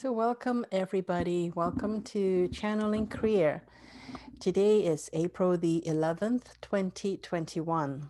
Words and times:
So, 0.00 0.12
welcome 0.12 0.64
everybody. 0.72 1.52
Welcome 1.54 2.00
to 2.04 2.48
Channeling 2.48 3.06
Career. 3.06 3.64
Today 4.38 4.80
is 4.80 5.10
April 5.12 5.58
the 5.58 5.82
11th, 5.86 6.58
2021. 6.62 8.08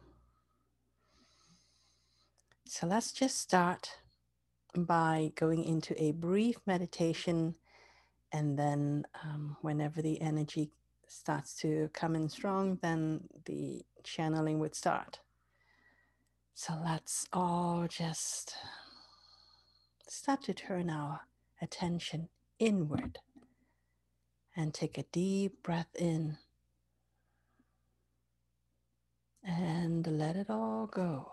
So, 2.68 2.86
let's 2.86 3.10
just 3.10 3.40
start 3.40 3.90
by 4.72 5.32
going 5.34 5.64
into 5.64 6.00
a 6.00 6.12
brief 6.12 6.58
meditation, 6.64 7.56
and 8.30 8.56
then, 8.56 9.04
um, 9.24 9.56
whenever 9.60 10.00
the 10.00 10.20
energy 10.20 10.70
starts 11.08 11.56
to 11.56 11.90
come 11.92 12.14
in 12.14 12.28
strong, 12.28 12.78
then 12.82 13.22
the 13.46 13.84
channeling 14.04 14.60
would 14.60 14.76
start. 14.76 15.18
So, 16.54 16.74
let's 16.84 17.26
all 17.32 17.88
just 17.88 18.54
start 20.06 20.42
to 20.42 20.54
turn 20.54 20.88
our 20.88 21.22
attention 21.60 22.28
inward. 22.58 23.18
And 24.56 24.74
take 24.74 24.98
a 24.98 25.04
deep 25.04 25.62
breath 25.62 25.94
in. 25.98 26.38
And 29.44 30.06
let 30.06 30.36
it 30.36 30.50
all 30.50 30.86
go. 30.86 31.32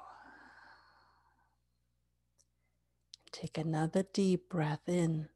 Take 3.31 3.58
another 3.58 4.03
deep 4.13 4.50
breath 4.50 4.88
in. 4.88 5.30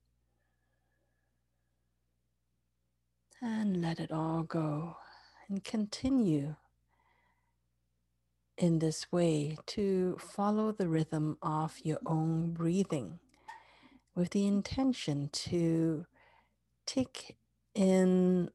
And 3.42 3.82
let 3.82 4.00
it 4.00 4.12
all 4.12 4.44
go. 4.44 4.98
And 5.50 5.64
continue 5.64 6.56
in 8.58 8.80
this 8.80 9.12
way 9.12 9.58
to 9.66 10.18
follow 10.20 10.72
the 10.72 10.88
rhythm 10.88 11.38
of 11.42 11.80
your 11.84 12.00
own 12.06 12.52
breathing 12.54 13.20
with 14.16 14.32
the 14.32 14.46
intention 14.46 15.30
to 15.32 16.06
take 16.86 17.36
in 17.74 18.50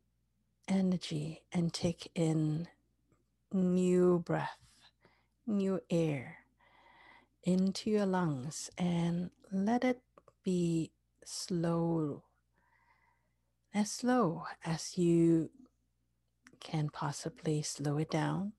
energy 0.68 1.42
and 1.52 1.72
take 1.72 2.10
in 2.14 2.68
new 3.52 4.18
breath, 4.18 4.58
new 5.46 5.80
air 5.90 6.38
into 7.44 7.90
your 7.90 8.06
lungs 8.06 8.70
and 8.76 9.30
let 9.50 9.84
it 9.84 10.00
be 10.44 10.90
slow, 11.24 12.22
as 13.72 13.90
slow 13.90 14.44
as 14.64 14.98
you 14.98 15.50
can 16.60 16.88
possibly 16.90 17.62
slow 17.62 17.98
it 17.98 18.10
down. 18.10 18.52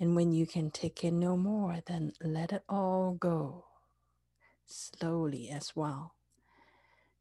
And 0.00 0.14
when 0.14 0.32
you 0.32 0.46
can 0.46 0.70
take 0.70 1.02
in 1.02 1.18
no 1.18 1.36
more, 1.36 1.78
then 1.86 2.12
let 2.22 2.52
it 2.52 2.62
all 2.68 3.14
go 3.18 3.67
slowly 4.68 5.50
as 5.50 5.74
well. 5.74 6.14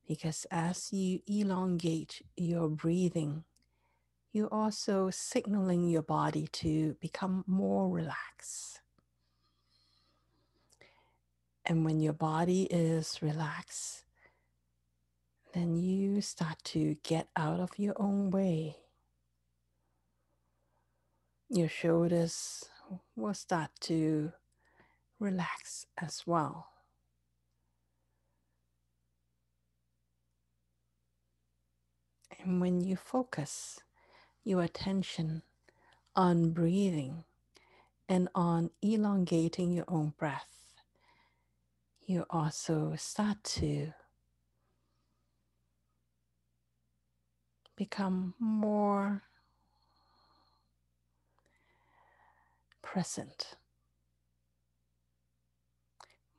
Because 0.07 0.45
as 0.51 0.93
you 0.93 1.21
elongate 1.27 2.21
your 2.35 2.69
breathing, 2.69 3.43
you're 4.31 4.53
also 4.53 5.09
signaling 5.09 5.87
your 5.89 6.01
body 6.01 6.47
to 6.53 6.95
become 7.01 7.43
more 7.47 7.89
relaxed. 7.89 8.81
And 11.65 11.83
when 11.83 11.99
your 11.99 12.13
body 12.13 12.63
is 12.63 13.19
relaxed, 13.21 14.05
then 15.53 15.75
you 15.75 16.21
start 16.21 16.57
to 16.63 16.95
get 17.03 17.27
out 17.35 17.59
of 17.59 17.77
your 17.77 17.95
own 17.97 18.29
way. 18.29 18.77
Your 21.49 21.67
shoulders 21.67 22.65
will 23.15 23.33
start 23.33 23.71
to 23.81 24.31
relax 25.19 25.87
as 25.97 26.23
well. 26.25 26.67
And 32.39 32.61
when 32.61 32.81
you 32.81 32.95
focus 32.95 33.79
your 34.43 34.61
attention 34.61 35.41
on 36.15 36.51
breathing 36.51 37.23
and 38.07 38.29
on 38.33 38.69
elongating 38.81 39.71
your 39.71 39.85
own 39.87 40.13
breath, 40.17 40.57
you 42.05 42.25
also 42.29 42.95
start 42.95 43.43
to 43.43 43.93
become 47.75 48.33
more 48.39 49.23
present, 52.81 53.55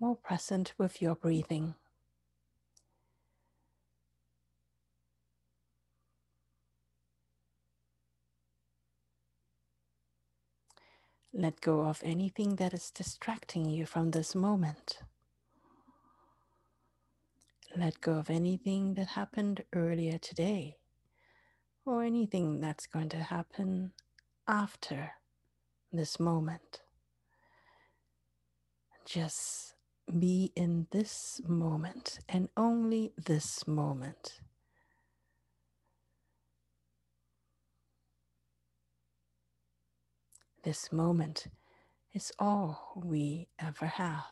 more 0.00 0.16
present 0.16 0.72
with 0.78 1.02
your 1.02 1.14
breathing. 1.14 1.74
Let 11.32 11.60
go 11.60 11.82
of 11.82 12.00
anything 12.04 12.56
that 12.56 12.72
is 12.72 12.90
distracting 12.90 13.68
you 13.68 13.86
from 13.86 14.10
this 14.10 14.34
moment. 14.34 15.00
Let 17.76 18.00
go 18.00 18.14
of 18.14 18.30
anything 18.30 18.94
that 18.94 19.08
happened 19.08 19.62
earlier 19.74 20.18
today 20.18 20.78
or 21.84 22.02
anything 22.02 22.60
that's 22.60 22.86
going 22.86 23.10
to 23.10 23.18
happen 23.18 23.92
after 24.48 25.12
this 25.92 26.18
moment. 26.18 26.80
Just 29.04 29.74
be 30.18 30.52
in 30.56 30.86
this 30.90 31.40
moment 31.46 32.20
and 32.28 32.48
only 32.56 33.12
this 33.16 33.66
moment. 33.66 34.40
This 40.68 40.92
moment 40.92 41.46
is 42.12 42.30
all 42.38 42.92
we 42.94 43.48
ever 43.58 43.86
have. 43.86 44.26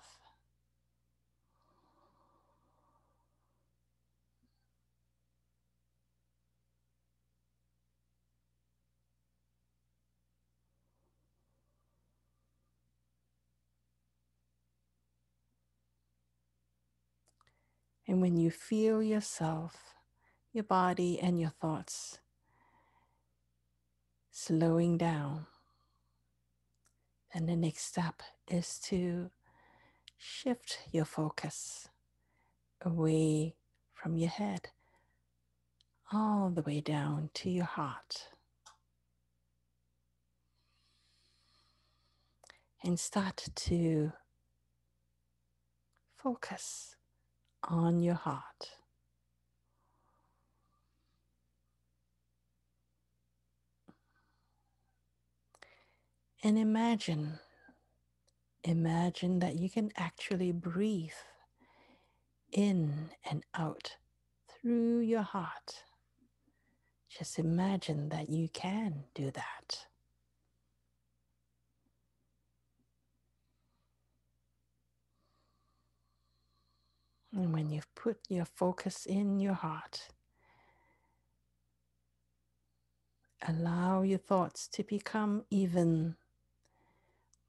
And 18.07 18.21
when 18.21 18.37
you 18.37 18.51
feel 18.51 19.03
yourself, 19.03 19.95
your 20.53 20.65
body, 20.65 21.19
and 21.19 21.41
your 21.41 21.55
thoughts 21.63 22.19
slowing 24.31 24.99
down, 24.99 25.47
and 27.37 27.47
the 27.47 27.55
next 27.55 27.85
step 27.85 28.23
is 28.51 28.79
to 28.79 29.31
shift 30.17 30.79
your 30.91 31.05
focus 31.05 31.91
away 32.83 33.55
from 33.93 34.17
your 34.17 34.31
head 34.31 34.71
all 36.11 36.49
the 36.49 36.63
way 36.63 36.81
down 36.81 37.29
to 37.35 37.51
your 37.51 37.67
heart. 37.67 38.29
And 42.83 42.99
start 42.99 43.49
to 43.55 44.13
focus 46.17 46.97
on 47.63 48.01
your 48.01 48.15
heart. 48.15 48.71
And 56.43 56.59
imagine, 56.59 57.39
imagine 58.63 59.39
that 59.41 59.57
you 59.59 59.71
can 59.71 59.91
actually 59.97 60.53
breathe 60.53 61.11
in 62.53 63.11
and 63.29 63.43
out 63.55 63.97
through 64.49 65.01
your 65.01 65.23
heart. 65.23 65.83
Just 67.09 67.39
imagine 67.39 68.11
that 68.11 68.29
you 68.29 68.49
can 68.49 69.05
do 69.15 69.31
that. 69.31 69.87
And 77.33 77.53
when 77.53 77.71
you've 77.71 77.95
put 77.95 78.19
your 78.29 78.45
focus 78.45 79.05
in 79.05 79.41
your 79.41 79.55
heart, 79.55 80.09
allow 83.47 84.03
your 84.03 84.19
thoughts 84.19 84.69
to 84.69 84.83
become 84.83 85.45
even 85.51 86.17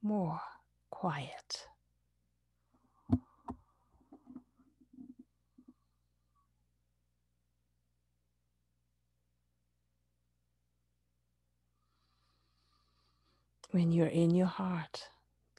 more 0.08 0.40
quiet. 0.88 1.66
When 13.70 13.92
you're 13.92 14.06
in 14.06 14.34
your 14.34 14.46
heart, 14.46 15.10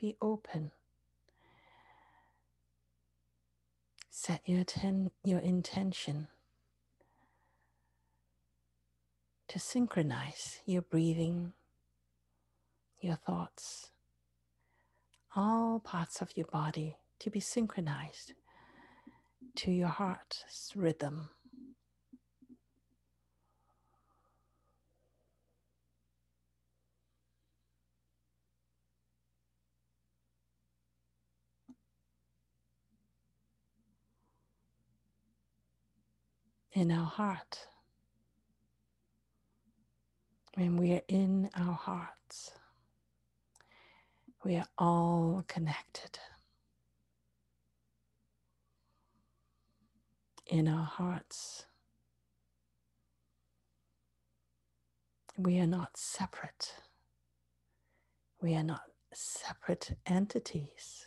be 0.01 0.17
open. 0.19 0.71
Set 4.09 4.41
your, 4.45 4.63
ten, 4.63 5.11
your 5.23 5.39
intention 5.39 6.27
to 9.47 9.59
synchronize 9.59 10.57
your 10.65 10.81
breathing, 10.81 11.53
your 12.99 13.15
thoughts, 13.15 13.91
all 15.35 15.79
parts 15.79 16.21
of 16.21 16.35
your 16.35 16.47
body 16.47 16.97
to 17.19 17.29
be 17.29 17.39
synchronized 17.39 18.33
to 19.55 19.71
your 19.71 19.87
heart's 19.89 20.71
rhythm. 20.75 21.29
In 36.71 36.91
our 36.91 37.05
heart, 37.05 37.67
when 40.55 40.77
we 40.77 40.93
are 40.93 41.01
in 41.07 41.49
our 41.55 41.73
hearts, 41.73 42.51
we 44.49 44.55
are 44.55 44.67
all 44.79 45.45
connected. 45.47 46.17
In 50.47 50.67
our 50.67 50.85
hearts, 50.85 51.67
we 55.37 55.59
are 55.59 55.67
not 55.67 55.95
separate. 55.95 56.73
We 58.41 58.55
are 58.55 58.63
not 58.63 58.81
separate 59.13 59.91
entities. 60.07 61.05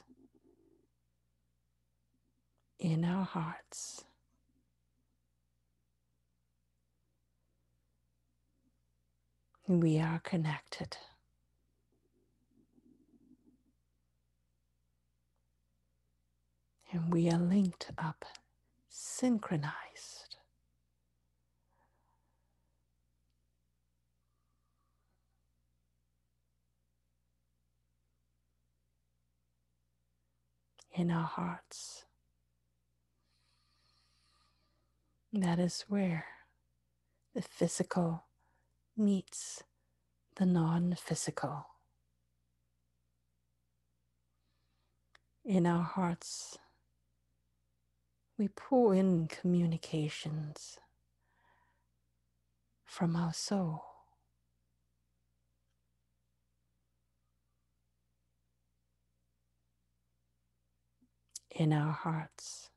In 2.79 3.05
our 3.05 3.25
hearts, 3.25 4.05
we 9.67 9.99
are 9.99 10.21
connected. 10.21 10.97
And 16.93 17.13
we 17.13 17.31
are 17.31 17.39
linked 17.39 17.91
up, 17.99 18.25
synchronized. 18.91 20.37
In 30.95 31.11
our 31.11 31.25
hearts. 31.25 32.05
That 35.33 35.59
is 35.59 35.87
where 35.89 36.27
the 37.35 37.41
physical 37.41 38.25
meets 38.97 39.65
the 40.37 40.47
non 40.47 40.97
physical. 41.01 41.67
In 45.45 45.67
our 45.67 45.83
hearts, 45.83 46.59
we 48.39 48.49
pull 48.49 48.93
in 48.93 49.29
communications 49.29 50.79
from 52.85 53.17
our 53.17 53.33
soul. 53.33 53.85
In 61.55 61.73
our 61.73 61.93
hearts, 61.93 62.71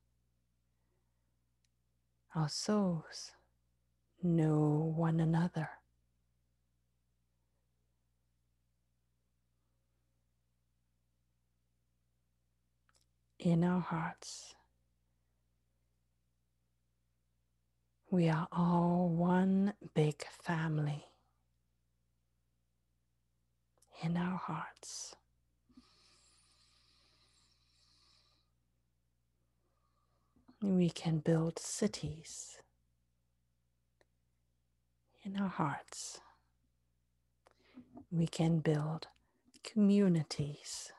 our 2.36 2.50
souls 2.50 3.32
know 4.22 4.94
one 4.96 5.22
another. 5.22 5.70
In 13.40 13.64
our 13.64 13.80
hearts, 13.80 14.56
we 18.16 18.30
are 18.30 18.48
all 18.54 19.10
one 19.10 19.74
big 19.94 20.26
family. 20.42 21.04
In 24.02 24.16
our 24.16 24.38
hearts. 24.38 25.18
We 30.62 30.90
can 30.90 31.18
build 31.20 31.60
cities 31.60 32.60
in 35.26 35.36
our 35.36 35.50
hearts. 35.50 36.22
We 38.10 38.28
can 38.28 38.60
build 38.60 39.08
communities. 39.62 40.94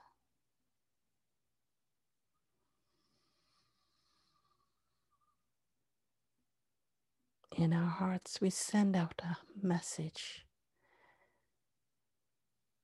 In 7.57 7.73
our 7.73 7.89
hearts, 7.89 8.39
we 8.41 8.51
send 8.51 8.95
out 8.95 9.23
a 9.25 9.39
message. 9.67 10.45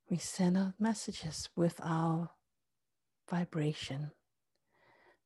We 0.09 0.17
send 0.17 0.57
out 0.57 0.73
messages 0.81 1.51
with 1.55 1.79
our 1.83 2.31
vibration 3.29 4.13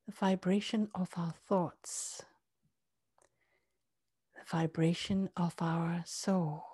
the 0.07 0.13
vibration 0.13 0.89
of 0.95 1.11
our 1.17 1.35
thoughts, 1.49 2.23
the 4.35 4.43
vibration 4.49 5.31
of 5.37 5.55
our 5.61 6.03
soul. 6.07 6.65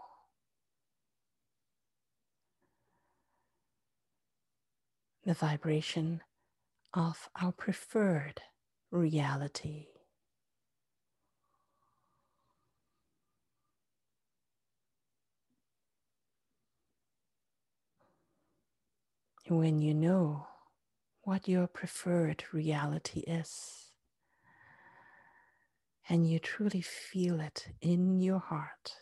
The 5.24 5.34
vibration 5.34 6.20
of 6.92 7.28
our 7.40 7.52
preferred 7.52 8.42
reality. 8.90 9.86
When 19.52 19.80
you 19.80 19.92
know 19.92 20.46
what 21.24 21.46
your 21.46 21.66
preferred 21.66 22.42
reality 22.52 23.20
is. 23.20 23.90
And 26.08 26.26
you 26.26 26.38
truly 26.38 26.80
feel 26.80 27.38
it 27.38 27.68
in 27.82 28.18
your 28.18 28.38
heart. 28.38 28.94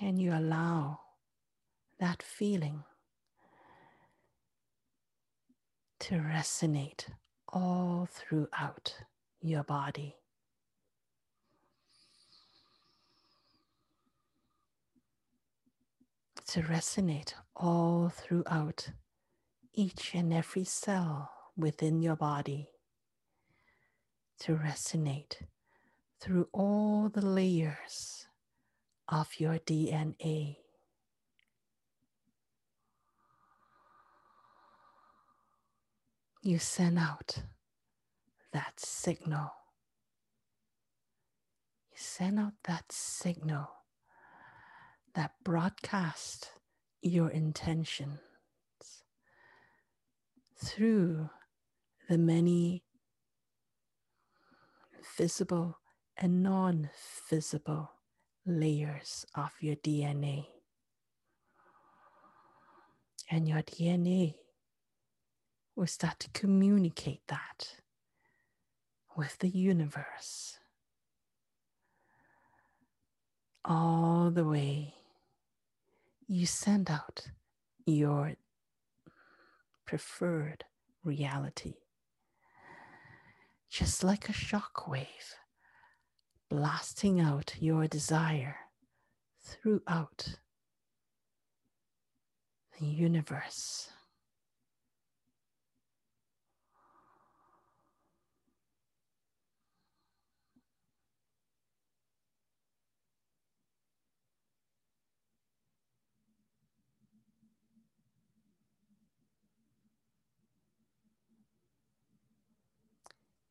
And 0.00 0.18
you 0.18 0.32
allow 0.32 1.00
that 1.98 2.22
feeling 2.22 2.84
to 6.00 6.14
resonate 6.14 7.04
all 7.52 8.08
throughout 8.10 8.94
your 9.42 9.62
body. 9.62 10.19
To 16.50 16.62
resonate 16.62 17.34
all 17.54 18.08
throughout 18.08 18.90
each 19.72 20.16
and 20.16 20.32
every 20.32 20.64
cell 20.64 21.30
within 21.56 22.02
your 22.02 22.16
body, 22.16 22.68
to 24.40 24.56
resonate 24.56 25.36
through 26.20 26.48
all 26.52 27.08
the 27.08 27.24
layers 27.24 28.26
of 29.08 29.28
your 29.38 29.60
DNA. 29.60 30.56
You 36.42 36.58
send 36.58 36.98
out 36.98 37.44
that 38.52 38.80
signal. 38.80 39.52
You 41.92 41.96
send 41.96 42.40
out 42.40 42.54
that 42.64 42.90
signal 42.90 43.68
that 45.14 45.32
broadcast 45.44 46.50
your 47.02 47.30
intentions 47.30 48.18
through 50.62 51.30
the 52.08 52.18
many 52.18 52.84
visible 55.16 55.78
and 56.16 56.42
non 56.42 56.90
visible 57.28 57.90
layers 58.46 59.24
of 59.34 59.52
your 59.60 59.76
DNA. 59.76 60.46
And 63.30 63.48
your 63.48 63.62
DNA 63.62 64.34
will 65.76 65.86
start 65.86 66.18
to 66.20 66.30
communicate 66.30 67.22
that 67.28 67.76
with 69.16 69.38
the 69.38 69.48
universe 69.48 70.58
all 73.64 74.30
the 74.30 74.44
way 74.44 74.94
you 76.32 76.46
send 76.46 76.88
out 76.88 77.26
your 77.86 78.34
preferred 79.84 80.62
reality. 81.02 81.74
Just 83.68 84.04
like 84.04 84.28
a 84.28 84.32
shock 84.32 84.86
wave, 84.86 85.34
blasting 86.48 87.20
out 87.20 87.56
your 87.58 87.88
desire 87.88 88.56
throughout 89.42 90.36
the 92.78 92.86
universe. 92.86 93.90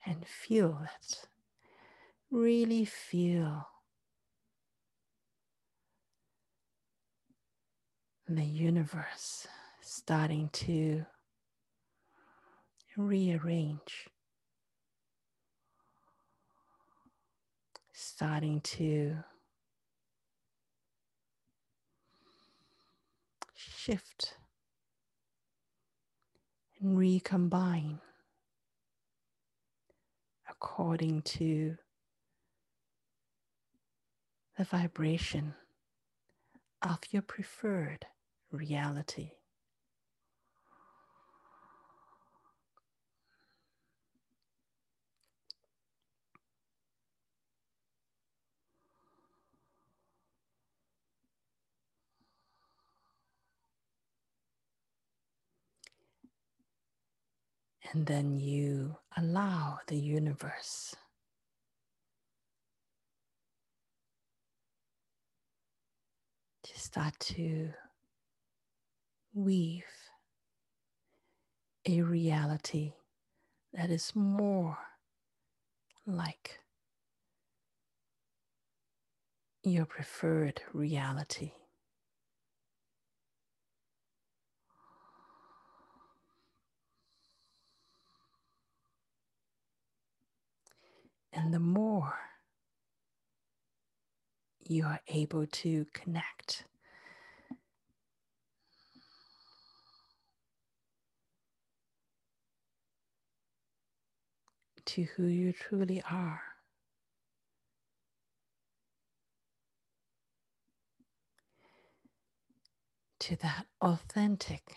And 0.09 0.25
feel 0.25 0.79
it. 0.95 1.27
Really 2.31 2.83
feel. 2.83 3.67
The 8.27 8.43
universe 8.43 9.47
starting 9.81 10.49
to 10.53 11.05
rearrange, 12.97 14.07
starting 17.93 18.61
to 18.61 19.17
shift 23.55 24.35
and 26.79 26.97
recombine 26.97 27.99
according 30.61 31.21
to 31.21 31.77
the 34.57 34.65
vibration 34.65 35.53
of 36.81 36.99
your 37.11 37.21
preferred 37.21 38.05
reality. 38.51 39.31
And 57.91 58.05
then 58.05 58.39
you 58.39 58.97
allow 59.17 59.79
the 59.87 59.97
universe 59.97 60.95
to 66.63 66.79
start 66.79 67.19
to 67.19 67.71
weave 69.33 69.83
a 71.87 72.01
reality 72.01 72.93
that 73.73 73.89
is 73.89 74.15
more 74.15 74.77
like 76.05 76.59
your 79.63 79.85
preferred 79.85 80.61
reality. 80.73 81.53
And 91.39 91.53
the 91.53 91.59
more 91.59 92.19
you 94.59 94.83
are 94.85 94.99
able 95.07 95.47
to 95.47 95.85
connect 95.93 96.65
to 104.85 105.03
who 105.15 105.27
you 105.27 105.53
truly 105.53 106.03
are. 106.11 106.41
To 113.21 113.37
that 113.37 113.65
authentic 113.81 114.75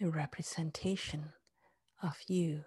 representation 0.00 1.34
of 2.02 2.16
you. 2.26 2.64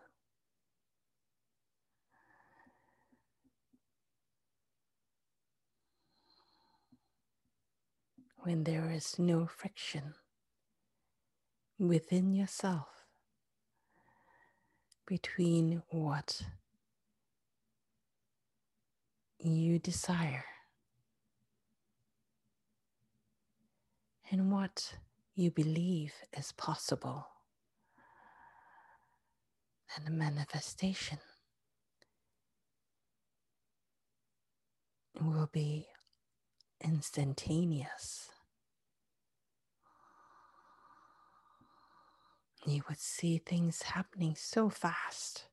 When 8.43 8.63
there 8.63 8.89
is 8.89 9.19
no 9.19 9.47
friction 9.47 10.13
within 11.77 12.33
yourself 12.33 12.87
between 15.05 15.83
what 15.89 16.41
you 19.39 19.77
desire 19.77 20.45
and 24.31 24.51
what 24.51 24.93
you 25.35 25.51
believe 25.51 26.13
is 26.37 26.53
possible, 26.53 27.27
and 29.95 30.07
the 30.07 30.11
manifestation 30.11 31.19
will 35.19 35.49
be 35.51 35.87
instantaneous. 36.83 38.29
you 42.65 42.81
would 42.89 42.99
see 42.99 43.37
things 43.37 43.81
happening 43.81 44.35
so 44.35 44.69
fast. 44.69 45.45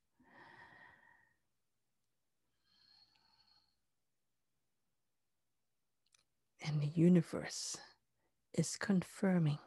And 6.65 6.81
the 6.81 6.87
universe 6.89 7.77
is 8.53 8.77
confirming 8.77 9.59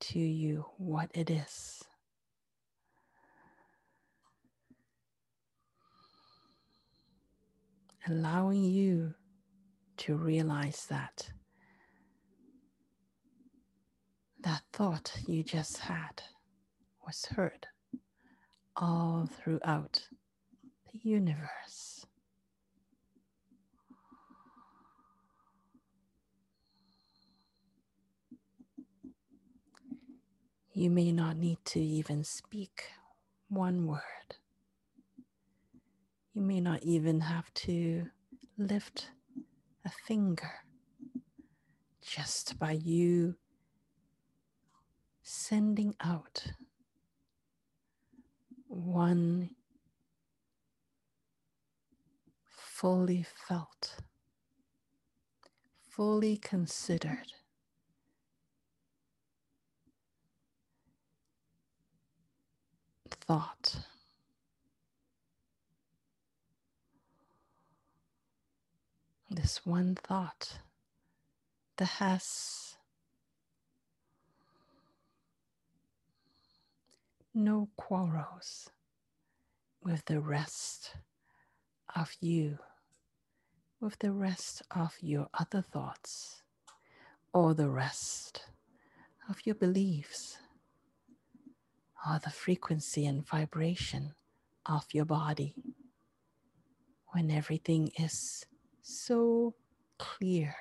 to 0.00 0.18
you 0.18 0.66
what 0.76 1.10
it 1.14 1.30
is. 1.30 1.82
Allowing 8.06 8.64
you 8.64 9.14
to 9.96 10.14
realize 10.14 10.86
that 10.90 11.30
that 14.42 14.60
thought 14.74 15.16
you 15.26 15.42
just 15.42 15.78
had 15.78 16.22
was 17.06 17.24
heard 17.34 17.66
all 18.76 19.26
throughout 19.26 20.06
the 20.92 20.98
universe. 21.02 22.04
You 30.74 30.90
may 30.90 31.10
not 31.10 31.38
need 31.38 31.58
to 31.66 31.80
even 31.80 32.24
speak 32.24 32.84
one 33.48 33.86
word. 33.86 34.36
You 36.34 36.42
may 36.42 36.60
not 36.60 36.82
even 36.82 37.20
have 37.20 37.52
to 37.54 38.06
lift 38.58 39.10
a 39.84 39.90
finger 39.90 40.50
just 42.02 42.58
by 42.58 42.72
you 42.72 43.36
sending 45.22 45.94
out 46.00 46.44
one 48.66 49.50
fully 52.44 53.24
felt, 53.46 53.98
fully 55.88 56.36
considered. 56.36 57.32
Thought. 63.08 63.86
This 69.34 69.66
one 69.66 69.96
thought 69.96 70.60
that 71.78 71.88
has. 71.98 72.76
No 77.34 77.68
quarrels 77.76 78.70
with 79.82 80.04
the 80.04 80.20
rest 80.20 80.94
of 81.96 82.12
you, 82.20 82.58
with 83.80 83.98
the 83.98 84.12
rest 84.12 84.62
of 84.70 84.94
your 85.00 85.26
other 85.34 85.62
thoughts, 85.62 86.42
or 87.32 87.54
the 87.54 87.68
rest 87.68 88.44
of 89.28 89.44
your 89.44 89.56
beliefs 89.56 90.38
or 92.06 92.20
the 92.20 92.30
frequency 92.30 93.04
and 93.04 93.26
vibration 93.26 94.14
of 94.64 94.86
your 94.92 95.04
body 95.04 95.56
when 97.08 97.32
everything 97.32 97.90
is 97.98 98.46
so 98.84 99.54
clear. 99.98 100.54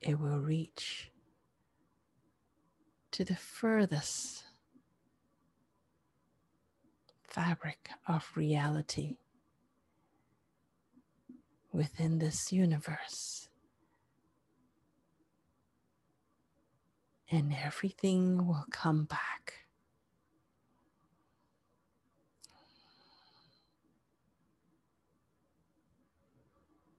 It 0.00 0.18
will 0.18 0.38
reach 0.40 1.10
to 3.12 3.24
the 3.24 3.36
furthest 3.36 4.44
fabric 7.22 7.90
of 8.06 8.30
reality 8.34 9.16
within 11.72 12.18
this 12.18 12.52
universe. 12.52 13.48
And 17.30 17.54
everything 17.54 18.46
will 18.46 18.66
come 18.70 19.04
back. 19.04 19.54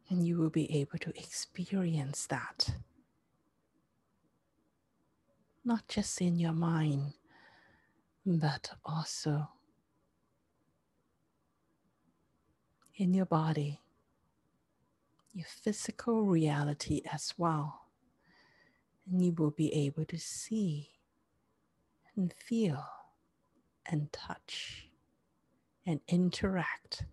And 0.10 0.26
you 0.26 0.38
will 0.38 0.50
be 0.50 0.72
able 0.80 1.00
to 1.00 1.10
experience 1.18 2.28
that, 2.28 2.76
not 5.64 5.88
just 5.88 6.22
in 6.22 6.38
your 6.38 6.54
mind, 6.54 7.14
but 8.26 8.72
also 8.86 9.50
in 12.96 13.14
your 13.14 13.26
body 13.26 13.82
your 15.36 15.46
physical 15.48 16.24
reality 16.24 17.02
as 17.12 17.34
well. 17.38 17.85
And 19.10 19.24
you 19.24 19.34
will 19.34 19.52
be 19.52 19.74
able 19.74 20.06
to 20.06 20.18
see 20.18 20.90
and 22.16 22.34
feel 22.34 22.86
and 23.86 24.12
touch 24.12 24.88
and 25.86 26.00
interact 26.08 27.06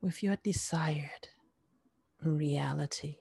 with 0.00 0.22
your 0.22 0.36
desired 0.36 1.28
reality. 2.22 3.16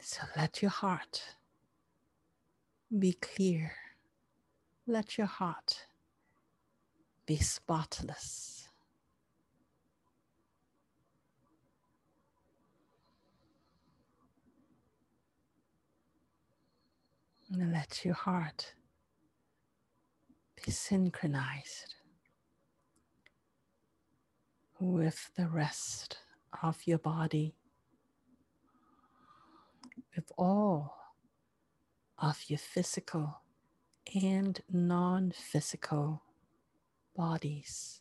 So 0.00 0.22
let 0.36 0.60
your 0.60 0.70
heart 0.70 1.36
be 2.98 3.12
clear. 3.12 3.72
Let 4.90 5.16
your 5.16 5.28
heart 5.28 5.86
be 7.24 7.36
spotless. 7.36 8.68
And 17.52 17.72
let 17.72 18.04
your 18.04 18.14
heart 18.14 18.74
be 20.56 20.72
synchronized 20.72 21.94
with 24.80 25.30
the 25.36 25.46
rest 25.46 26.18
of 26.64 26.84
your 26.84 26.98
body, 26.98 27.54
with 30.16 30.32
all 30.36 30.96
of 32.18 32.42
your 32.48 32.58
physical 32.58 33.39
and 34.14 34.60
non 34.70 35.30
physical 35.32 36.22
bodies, 37.16 38.00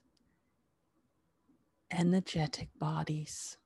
energetic 1.92 2.70
bodies. 2.80 3.58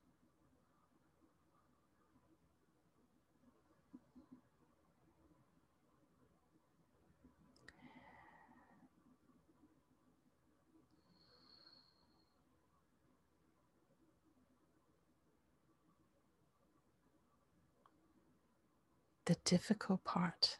The 19.26 19.36
difficult 19.46 20.04
part 20.04 20.58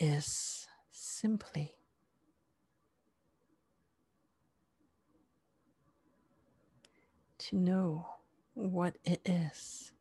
is 0.00 0.66
simply 0.90 1.74
to 7.38 7.56
know 7.56 8.06
what 8.54 8.96
it 9.04 9.20
is 9.24 9.92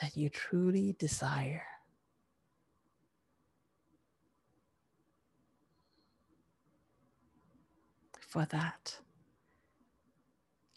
that 0.00 0.16
you 0.16 0.28
truly 0.28 0.94
desire. 0.98 1.62
For 8.20 8.44
that, 8.46 8.98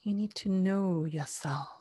you 0.04 0.14
need 0.14 0.34
to 0.36 0.50
know 0.50 1.06
yourself. 1.06 1.81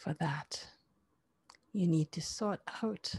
For 0.00 0.14
that, 0.14 0.66
you 1.74 1.86
need 1.86 2.10
to 2.12 2.22
sort 2.22 2.60
out 2.82 3.16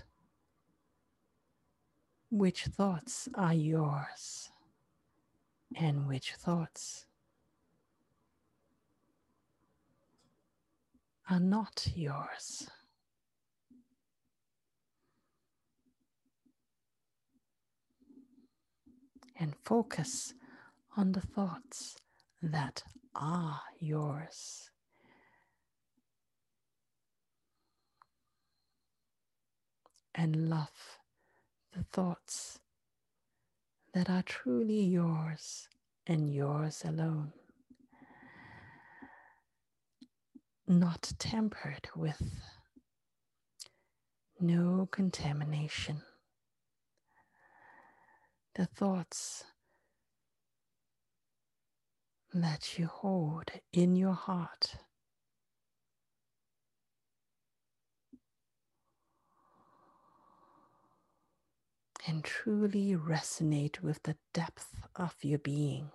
which 2.32 2.66
thoughts 2.66 3.30
are 3.36 3.54
yours 3.54 4.50
and 5.76 6.08
which 6.08 6.34
thoughts 6.34 7.06
are 11.30 11.40
not 11.40 11.88
yours. 11.94 12.68
And 19.40 19.54
focus 19.64 20.34
on 20.98 21.12
the 21.12 21.22
thoughts 21.22 21.98
that 22.42 22.82
are 23.14 23.62
yours. 23.80 24.71
And 30.16 30.50
love 30.50 31.00
the 31.74 31.84
thoughts 31.84 32.60
that 33.94 34.10
are 34.10 34.24
truly 34.24 34.82
yours 34.82 35.68
and 36.08 36.34
yours 36.34 36.84
alone, 36.86 37.34
not 40.68 41.12
tampered 41.20 41.90
with, 41.96 42.22
no 44.40 44.88
contamination. 44.92 46.02
The 48.56 48.66
thoughts 48.66 49.46
that 52.34 52.78
you 52.78 52.88
hold 52.88 53.52
in 53.72 53.96
your 53.96 54.14
heart 54.14 54.76
and 62.08 62.24
truly 62.24 62.96
resonate 62.96 63.82
with 63.82 64.04
the 64.04 64.16
depth 64.34 64.68
of 64.96 65.16
your 65.22 65.40
being. 65.40 65.92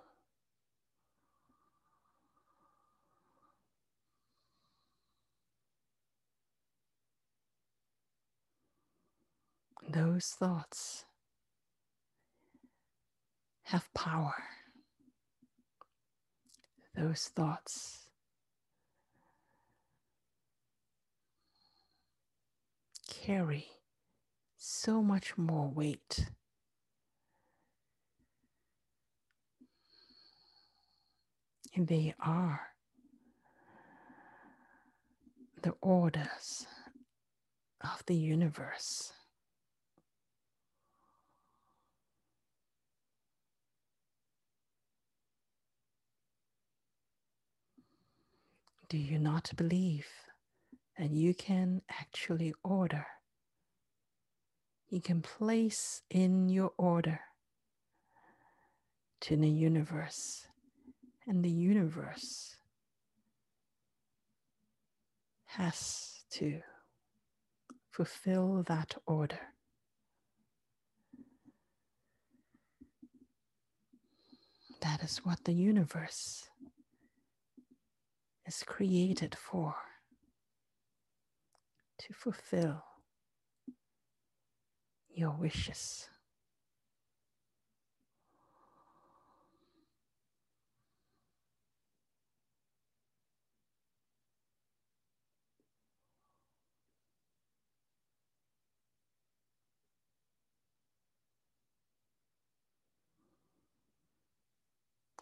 Those 9.89 10.27
thoughts 10.27 11.05
have 13.63 13.93
power. 13.93 14.35
Those 16.95 17.29
thoughts 17.35 18.09
carry 23.09 23.67
so 24.69 25.01
much 25.01 25.37
more 25.37 25.69
weight. 25.69 26.29
And 31.73 31.87
they 31.87 32.13
are 32.19 32.59
the 35.61 35.73
orders 35.81 36.67
of 37.81 38.03
the 38.07 38.15
universe. 38.15 39.13
Do 48.89 48.97
you 48.97 49.17
not 49.17 49.51
believe 49.55 50.07
that 50.97 51.11
you 51.11 51.33
can 51.33 51.81
actually 51.89 52.53
order 52.63 53.05
you 54.89 55.01
can 55.01 55.21
place 55.21 56.01
in 56.09 56.47
your 56.47 56.71
order 56.77 57.19
to 59.21 59.35
the 59.35 59.49
universe, 59.49 60.47
and 61.27 61.43
the 61.43 61.51
universe 61.51 62.55
has 65.45 66.23
to 66.31 66.61
fulfill 67.89 68.63
that 68.67 68.95
order. 69.05 69.39
That 74.81 75.03
is 75.03 75.17
what 75.25 75.43
the 75.43 75.53
universe 75.53 76.47
is 78.45 78.63
created 78.63 79.35
for 79.35 79.75
to 81.97 82.13
fulfill 82.13 82.83
your 85.17 85.31
wishes. 85.31 86.07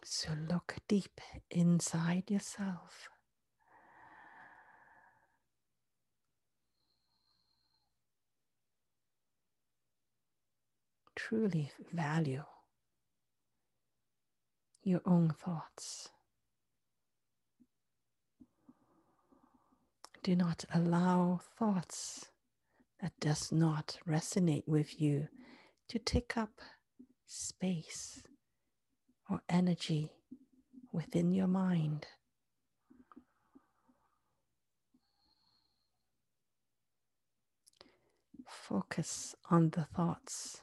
So 0.04 0.32
look 0.32 0.76
deep 0.88 1.20
inside 1.50 2.30
yourself. 2.30 3.10
Truly 11.16 11.72
value 11.92 12.44
your 14.84 15.00
own 15.04 15.30
thoughts. 15.30 16.10
Do 20.22 20.36
not 20.36 20.64
allow 20.72 21.40
thoughts 21.58 22.26
that 23.00 23.12
does 23.18 23.50
not 23.50 23.98
resonate 24.06 24.68
with 24.68 25.00
you 25.00 25.28
to 25.88 25.98
take 25.98 26.36
up 26.36 26.60
space 27.26 28.22
or 29.30 29.40
energy 29.48 30.10
within 30.92 31.32
your 31.32 31.48
mind. 31.48 32.06
Focus 38.48 39.34
on 39.50 39.70
the 39.70 39.84
thoughts. 39.84 40.62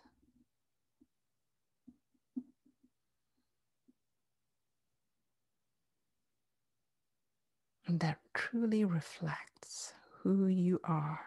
That 7.99 8.17
truly 8.33 8.83
reflects 8.85 9.93
who 10.23 10.47
you 10.47 10.81
are. 10.83 11.19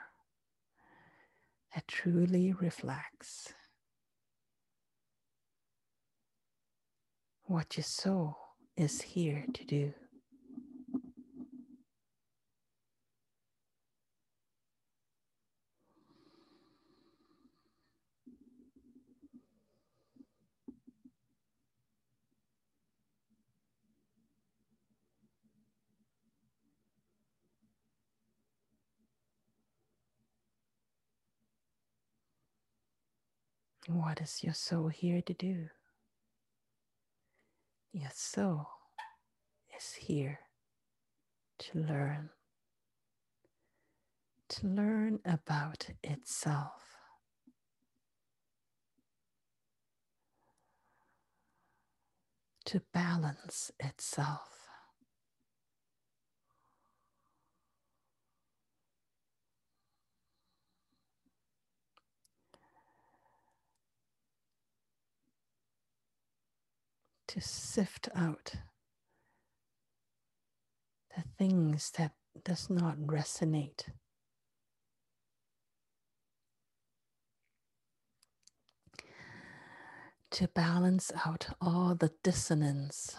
That 1.72 1.86
truly 1.86 2.52
reflects 2.52 3.54
what 7.44 7.76
your 7.76 7.84
soul 7.84 8.36
is 8.76 9.00
here 9.00 9.44
to 9.54 9.64
do. 9.64 9.94
What 33.88 34.20
is 34.20 34.42
your 34.42 34.54
soul 34.54 34.88
here 34.88 35.22
to 35.22 35.32
do? 35.32 35.68
Your 37.92 38.10
soul 38.12 38.66
is 39.76 39.92
here 39.92 40.40
to 41.60 41.78
learn, 41.78 42.30
to 44.48 44.66
learn 44.66 45.20
about 45.24 45.86
itself. 46.02 46.82
To 52.66 52.82
balance 52.92 53.70
itself. 53.78 54.55
To 67.36 67.42
sift 67.42 68.08
out 68.14 68.52
the 71.14 71.22
things 71.38 71.90
that 71.98 72.12
does 72.44 72.70
not 72.70 72.96
resonate. 72.96 73.82
To 80.30 80.48
balance 80.48 81.12
out 81.26 81.48
all 81.60 81.94
the 81.94 82.10
dissonance 82.22 83.14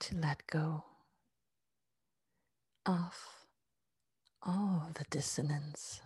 to 0.00 0.16
let 0.16 0.46
go 0.46 0.84
of 2.84 3.14
all 4.42 4.90
the 4.94 5.04
dissonance 5.10 6.00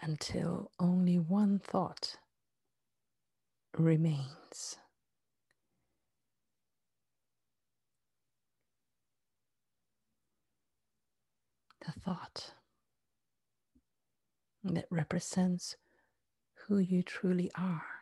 until 0.00 0.70
only 0.78 1.18
one 1.18 1.58
thought 1.58 2.16
remains. 3.76 4.76
The 11.86 11.92
thought 11.92 12.52
that 14.62 14.86
represents 14.90 15.76
who 16.66 16.78
you 16.78 17.02
truly 17.02 17.50
are. 17.56 17.99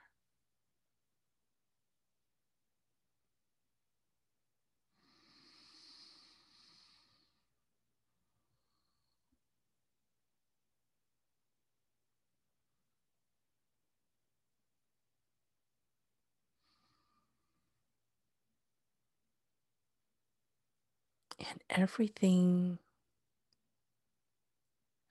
And 21.50 21.60
everything 21.70 22.78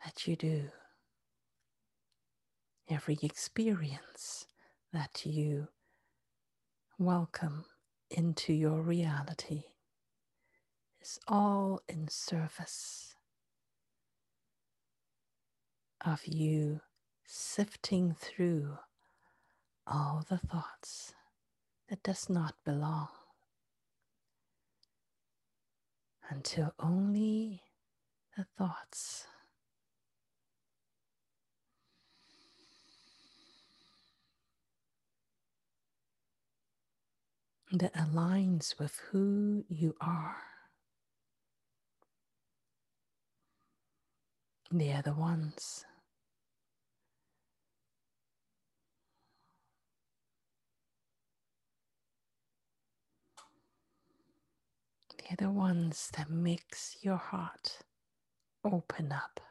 that 0.06 0.28
you 0.28 0.36
do, 0.36 0.70
every 2.90 3.18
experience 3.24 4.48
that 4.94 5.26
you 5.26 5.68
welcome 7.00 7.66
into 8.12 8.54
your 8.54 8.82
reality 8.82 9.64
is 11.02 11.20
all 11.28 11.82
in 11.90 12.08
service 12.10 13.16
of 16.06 16.26
you 16.28 16.82
sifting 17.26 18.16
through 18.20 18.78
all 19.88 20.24
the 20.30 20.38
thoughts 20.38 21.14
that 21.90 22.04
does 22.04 22.30
not 22.30 22.56
belong 22.66 23.10
until 26.30 26.74
only 26.80 27.62
the 28.36 28.46
thoughts 28.58 29.28
that 37.72 37.94
aligns 37.94 38.80
with 38.80 39.00
who 39.12 39.66
you 39.68 39.96
are. 40.00 40.38
They 44.72 44.92
are 44.92 45.02
the 45.02 45.14
ones 45.14 45.86
They're 55.28 55.48
the 55.48 55.52
ones 55.52 56.10
that 56.16 56.30
makes 56.30 56.98
your 57.02 57.18
heart 57.18 57.80
open 58.64 59.12
up. 59.12 59.42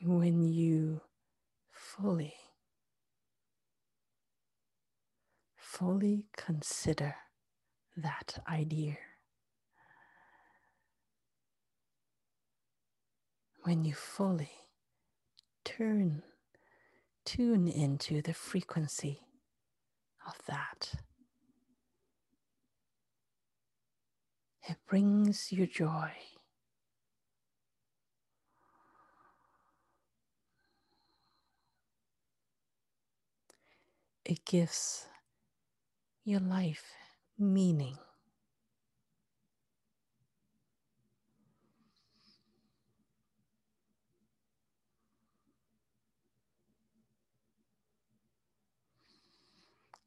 When 0.00 0.42
you 0.42 1.00
fully, 1.72 2.34
fully 5.56 6.26
consider 6.36 7.16
that 7.96 8.38
idea. 8.48 8.98
When 13.64 13.84
you 13.84 13.94
fully 13.94 14.52
turn 15.64 16.22
tune 17.26 17.66
into 17.66 18.22
the 18.22 18.32
frequency 18.32 19.20
of 20.26 20.34
that. 20.46 20.92
It 24.68 24.76
brings 24.88 25.52
you 25.52 25.66
joy. 25.66 26.12
It 34.24 34.44
gives 34.44 35.06
your 36.24 36.40
life 36.40 36.84
meaning. 37.38 37.98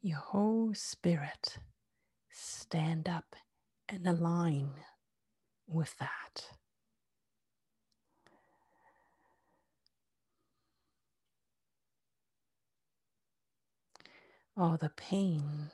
Your 0.01 0.17
whole 0.19 0.73
spirit 0.73 1.57
stand 2.31 3.09
up 3.09 3.35
and 3.89 4.07
align 4.07 4.71
with 5.67 5.95
that. 5.97 6.45
All 14.55 14.77
the 14.77 14.89
pain 14.89 15.71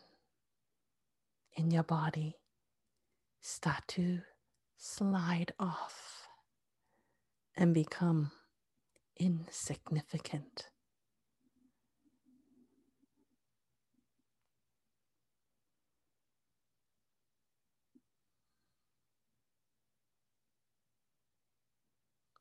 in 1.55 1.71
your 1.71 1.83
body 1.83 2.35
start 3.41 3.83
to 3.89 4.21
slide 4.77 5.53
off 5.59 6.27
and 7.55 7.73
become 7.73 8.31
insignificant. 9.17 10.69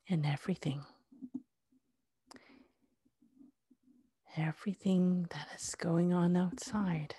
And 0.09 0.25
everything. 0.25 0.81
Everything 4.37 5.27
that 5.31 5.47
is 5.55 5.75
going 5.75 6.13
on 6.13 6.35
outside 6.35 7.15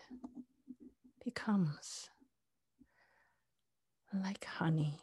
becomes 1.25 2.11
like 4.12 4.44
honey 4.44 4.99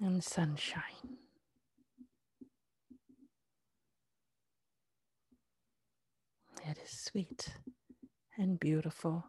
and 0.00 0.22
sunshine. 0.22 0.82
It 6.68 6.78
is 6.84 6.90
sweet 6.90 7.54
and 8.38 8.60
beautiful 8.60 9.24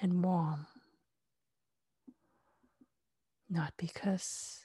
and 0.00 0.22
warm 0.22 0.66
not 3.50 3.72
because 3.76 4.60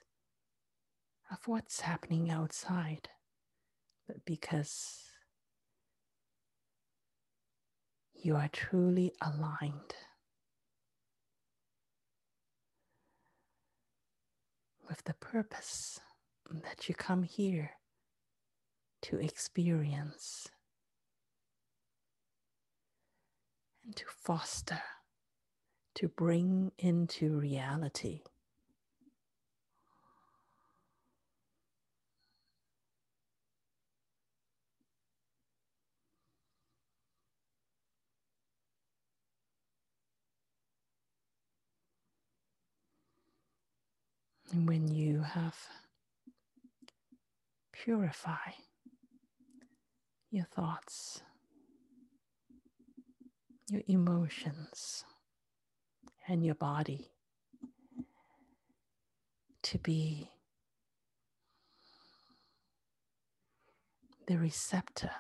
of 1.32 1.40
what's 1.48 1.82
happening 1.82 2.30
outside, 2.30 3.10
but 4.08 4.24
because 4.26 5.02
you 8.14 8.36
are 8.36 8.50
truly 8.52 9.12
aligned 9.22 9.96
with 14.88 15.04
the 15.06 15.16
purpose 15.16 16.00
that 16.64 16.88
you 16.88 16.94
come 16.94 17.24
here 17.24 17.72
to 19.02 19.18
experience 19.18 20.48
and 23.84 23.96
to 23.96 24.06
foster, 24.08 24.82
to 25.96 26.08
bring 26.08 26.72
into 26.78 27.40
reality. 27.40 28.22
And 44.52 44.68
when 44.68 44.88
you 44.88 45.22
have 45.22 45.56
purify 47.74 48.52
your 50.32 50.46
thoughts, 50.46 51.22
your 53.70 53.82
emotions, 53.88 55.04
and 56.28 56.44
your 56.44 56.56
body 56.56 57.10
to 59.64 59.78
be 59.80 60.30
the 64.28 64.38
receptor, 64.38 65.12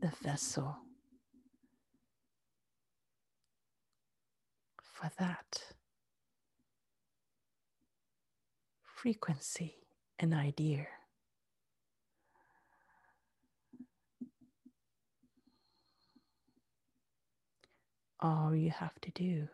the 0.00 0.12
vessel 0.22 0.76
for 4.82 5.10
that 5.18 5.62
frequency 9.04 9.74
and 10.18 10.32
idea. 10.32 10.86
All 18.18 18.54
you 18.54 18.70
have 18.70 18.98
to 19.02 19.10
do 19.10 19.48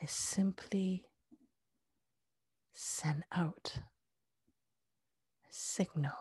is 0.00 0.10
simply 0.10 1.04
send 2.72 3.24
out 3.32 3.74
a 3.76 5.50
signal, 5.50 6.16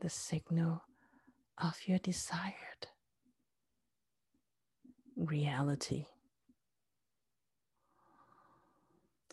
the 0.00 0.08
signal 0.08 0.84
of 1.58 1.74
your 1.86 1.98
desired 1.98 2.86
reality. 5.16 6.04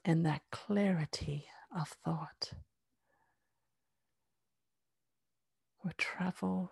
And 0.05 0.25
that 0.25 0.41
clarity 0.51 1.45
of 1.75 1.89
thought. 2.03 2.53
Will 5.83 5.91
travel 5.97 6.71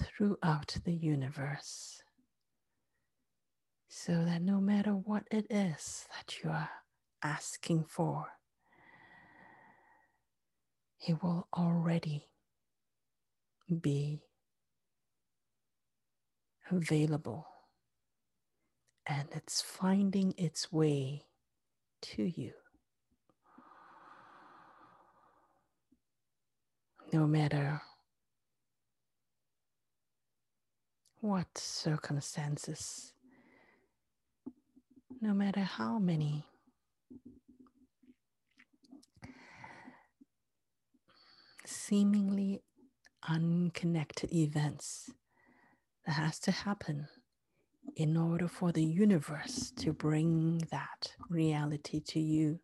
throughout 0.00 0.76
the 0.84 0.94
universe 0.94 2.02
so 3.88 4.24
that 4.24 4.42
no 4.42 4.60
matter 4.60 4.92
what 4.92 5.24
it 5.30 5.46
is 5.50 6.06
that 6.16 6.42
you 6.42 6.50
are 6.50 6.70
asking 7.22 7.84
for, 7.84 8.26
it 11.06 11.22
will 11.22 11.48
already 11.56 12.26
be 13.80 14.22
available 16.70 17.46
and 19.06 19.28
it's 19.32 19.62
finding 19.62 20.34
its 20.36 20.72
way 20.72 21.24
to 22.02 22.22
you. 22.22 22.52
No 27.12 27.26
matter 27.26 27.80
what 31.20 31.56
circumstances, 31.56 33.12
no 35.20 35.34
matter 35.34 35.60
how 35.60 35.98
many. 35.98 36.44
Seemingly 41.64 42.62
unconnected 43.28 44.32
events 44.32 45.10
that 46.06 46.12
has 46.12 46.38
to 46.40 46.50
happen 46.50 47.08
in 47.96 48.16
order 48.16 48.48
for 48.48 48.72
the 48.72 48.84
universe 48.84 49.72
to 49.76 49.92
bring 49.92 50.58
that 50.70 51.12
reality 51.28 52.00
to 52.00 52.20
you. 52.20 52.60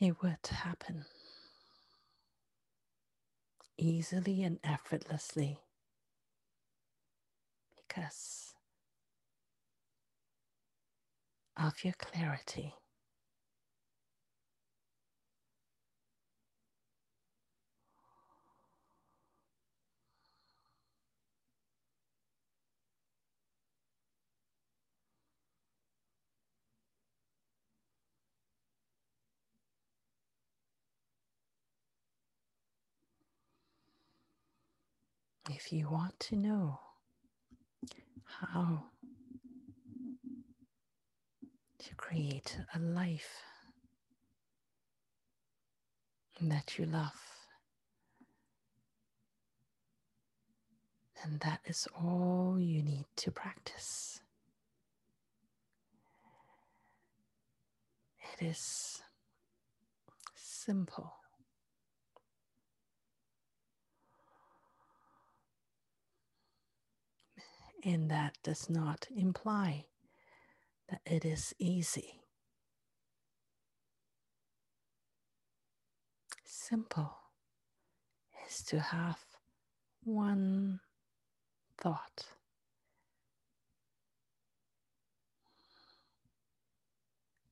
It 0.00 0.22
would 0.22 0.46
happen 0.48 1.04
easily 3.78 4.42
and 4.42 4.58
effortlessly 4.64 5.58
because 7.76 8.54
of 11.56 11.84
your 11.84 11.94
clarity. 11.98 12.74
If 35.62 35.74
you 35.74 35.90
want 35.90 36.18
to 36.20 36.36
know 36.36 36.80
how 38.24 38.84
to 41.78 41.94
create 41.96 42.56
a 42.74 42.78
life 42.78 43.42
that 46.40 46.78
you 46.78 46.86
love, 46.86 47.12
and 51.22 51.40
that 51.40 51.60
is 51.66 51.86
all 51.94 52.56
you 52.58 52.82
need 52.82 53.04
to 53.16 53.30
practice. 53.30 54.22
It 58.32 58.46
is 58.46 59.02
simple. 60.34 61.19
And 67.82 68.10
that 68.10 68.36
does 68.42 68.68
not 68.68 69.06
imply 69.14 69.86
that 70.90 71.00
it 71.06 71.24
is 71.24 71.54
easy. 71.58 72.20
Simple 76.44 77.16
is 78.46 78.62
to 78.64 78.80
have 78.80 79.18
one 80.04 80.80
thought. 81.78 82.26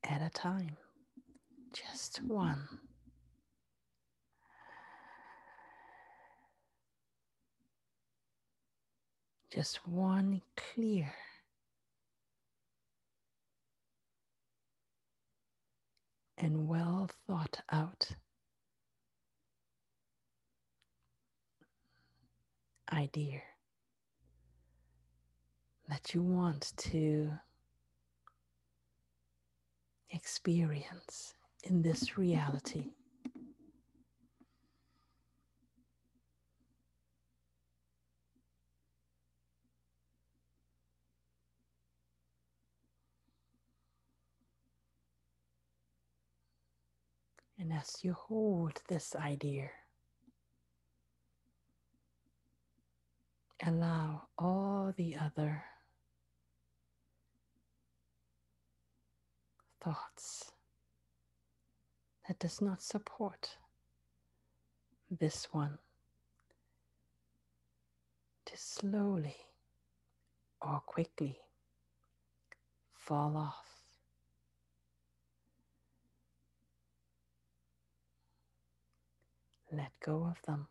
At 0.04 0.22
a 0.22 0.30
time, 0.30 0.76
just 1.72 2.22
one. 2.22 2.68
Just 9.52 9.86
one 9.86 10.42
clear. 10.56 11.12
And 16.36 16.68
well 16.68 17.10
thought 17.26 17.60
out. 17.72 18.08
Idea. 22.92 23.40
That 25.88 26.14
you 26.14 26.22
want 26.22 26.72
to 26.78 27.30
experience 30.10 31.34
in 31.64 31.82
this 31.82 32.16
reality. 32.16 32.92
And 47.58 47.72
as 47.72 47.98
you 48.02 48.12
hold 48.14 48.80
this 48.88 49.16
idea, 49.16 49.70
allow 53.66 54.28
all 54.38 54.94
the 54.96 55.16
other 55.16 55.64
thoughts 59.80 60.52
that 62.28 62.38
does 62.38 62.60
not 62.60 62.80
support 62.80 63.56
this 65.10 65.48
one 65.52 65.78
to 68.46 68.56
slowly 68.56 69.36
or 70.60 70.80
quickly 70.86 71.38
fall 72.94 73.36
off. 73.36 73.67
Let 79.70 79.92
go 80.04 80.24
of 80.24 80.40
them. 80.46 80.68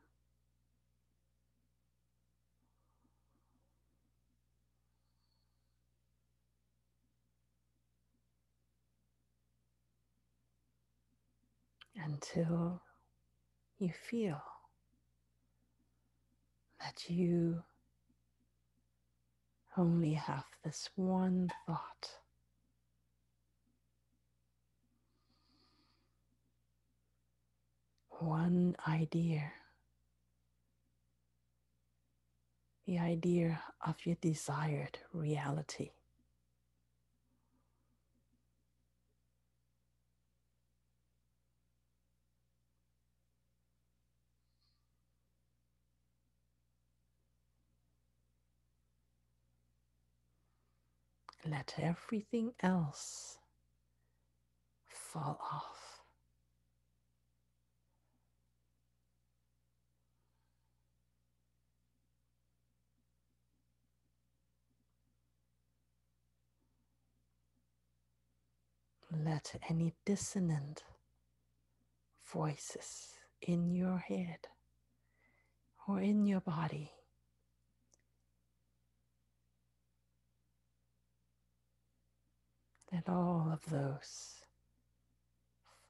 Until 11.96 12.82
you 13.80 13.92
feel 14.10 14.42
that 16.80 17.10
you 17.10 17.64
only 19.78 20.14
have 20.14 20.46
this 20.64 20.90
one 20.96 21.50
thought. 21.68 22.10
One 28.20 28.76
idea 28.88 29.52
the 32.88 33.00
idea 33.00 33.62
of 33.86 33.96
your 34.06 34.18
desired 34.22 35.00
reality. 35.14 35.92
Let 51.46 51.76
everything 51.80 52.54
else 52.62 53.40
fall 54.90 55.40
off. 55.54 55.87
Let 69.12 69.56
any 69.70 69.94
dissonant 70.06 70.84
voices 72.32 73.14
in 73.42 73.72
your 73.72 73.98
head 73.98 74.40
or 75.88 76.02
in 76.02 76.26
your 76.26 76.42
body 76.42 76.92
let 82.92 83.08
all 83.08 83.50
of 83.52 83.64
those 83.70 84.36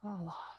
fall 0.02 0.28
off. 0.28 0.57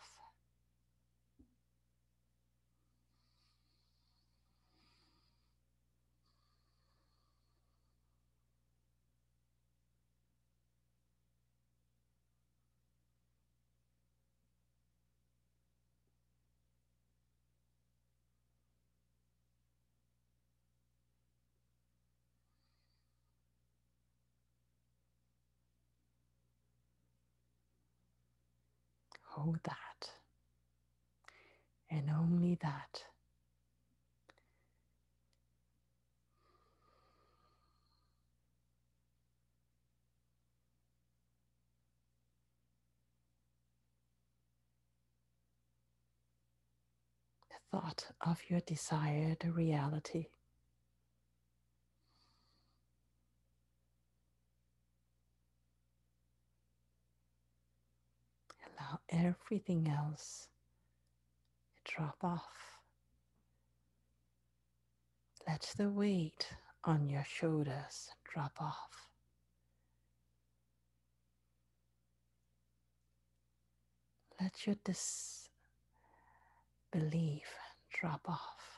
That. 29.64 30.10
and 31.92 32.10
only 32.12 32.58
that. 32.62 33.04
The 47.50 47.58
thought 47.80 48.06
of 48.22 48.40
your 48.50 48.62
desired 48.62 49.46
reality. 49.46 50.28
Allow 58.80 58.99
everything 59.12 59.88
else 59.90 60.48
drop 61.86 62.18
off. 62.24 62.80
Let 65.48 65.74
the 65.78 65.90
weight 65.90 66.48
on 66.84 67.10
your 67.10 67.24
shoulders 67.26 68.10
drop 68.32 68.54
off. 68.62 69.08
Let 74.40 74.66
your 74.68 74.76
disbelief 74.86 75.50
drop 77.92 78.30
off. 78.30 78.69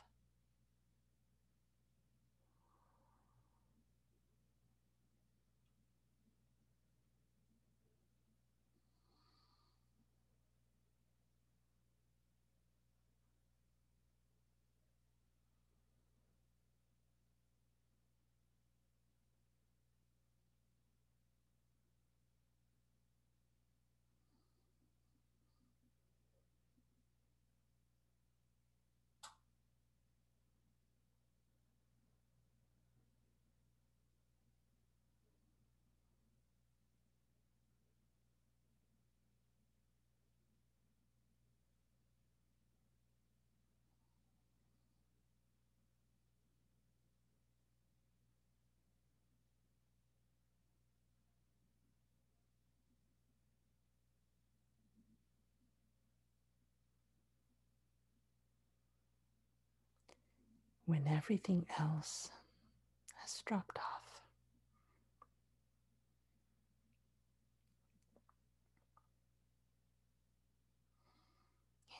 When 60.86 61.06
everything 61.08 61.66
else 61.78 62.30
has 63.20 63.42
dropped 63.46 63.78
off. 63.78 64.22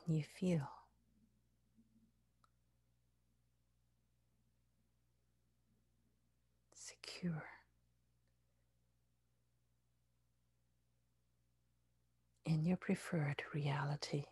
And 0.07 0.17
you 0.17 0.25
feel 0.25 0.69
secure 6.75 7.45
in 12.45 12.65
your 12.67 12.77
preferred 12.77 13.43
reality. 13.55 14.25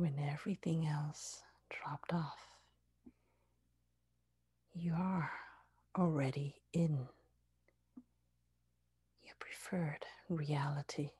When 0.00 0.18
everything 0.32 0.86
else 0.86 1.42
dropped 1.68 2.14
off, 2.14 2.46
you 4.74 4.94
are 4.94 5.30
already 5.98 6.54
in 6.72 7.06
your 9.22 9.34
preferred 9.38 10.06
reality. 10.30 11.10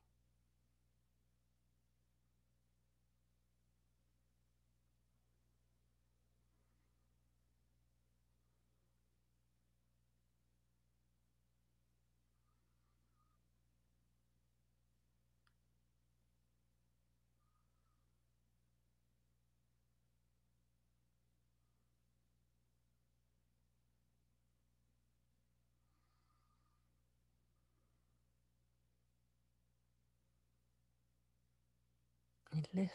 And 32.61 32.69
live 32.83 32.91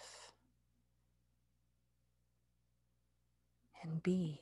and 3.84 4.04
be 4.04 4.42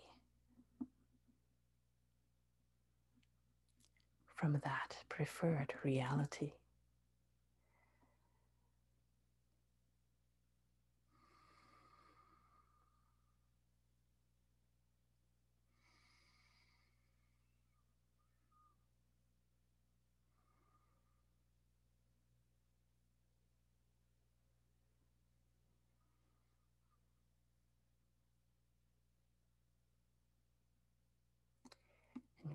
from 4.35 4.53
that 4.63 4.97
preferred 5.09 5.73
reality. 5.83 6.51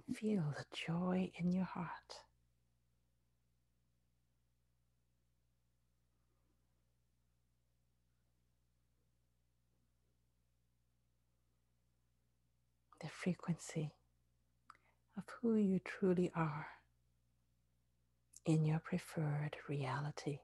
and 0.06 0.07
feel 0.20 0.54
the 0.56 0.64
joy 0.74 1.30
in 1.38 1.52
your 1.52 1.64
heart. 1.64 1.88
The 13.00 13.08
frequency 13.08 13.92
of 15.16 15.24
who 15.40 15.54
you 15.54 15.80
truly 15.84 16.32
are 16.34 16.66
in 18.44 18.64
your 18.64 18.80
preferred 18.80 19.56
reality. 19.68 20.40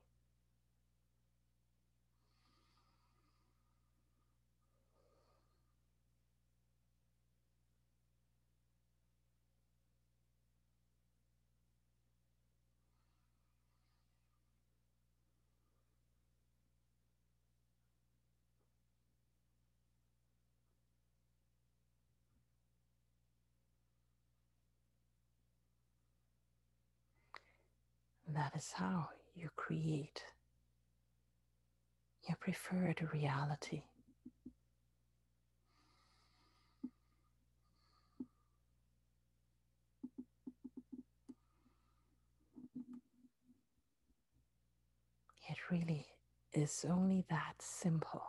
That 28.35 28.53
is 28.57 28.73
how 28.73 29.11
you 29.37 29.51
create 29.57 30.25
your 32.29 32.37
preferred 32.41 33.09
reality. 33.13 33.83
It 45.49 45.59
really 45.71 46.07
is 46.53 46.85
only 46.89 47.25
that 47.31 47.55
simple. 47.61 48.25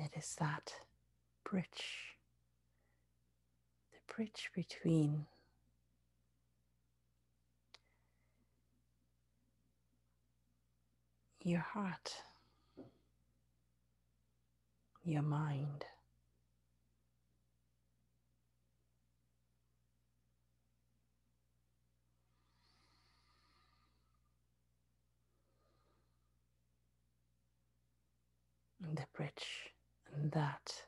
It 0.00 0.07
is 0.18 0.34
that 0.40 0.72
bridge, 1.48 2.16
the 3.92 4.14
bridge 4.14 4.50
between 4.54 5.26
your 11.40 11.60
heart, 11.60 12.22
your 15.04 15.22
mind, 15.22 15.84
the 28.80 29.04
bridge 29.16 29.70
that 30.32 30.84